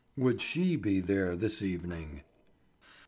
[0.17, 2.23] Would she be there this evening?